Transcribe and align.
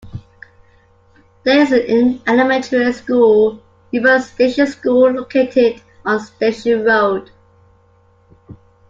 There 1.43 1.59
is 1.61 1.71
an 1.71 2.23
elementary 2.25 2.91
school, 2.91 3.61
Hebron 3.93 4.23
Station 4.23 4.65
School, 4.65 5.11
located 5.11 5.83
on 6.03 6.19
Station 6.21 6.83
Road. 6.83 7.29